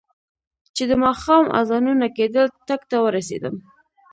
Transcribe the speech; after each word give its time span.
چې 0.75 0.83
د 0.89 0.91
ماښام 1.03 1.45
اذانونه 1.61 2.07
کېدل، 2.17 2.47
ټک 2.67 2.81
ته 2.89 2.97
ورسېدم. 3.05 3.55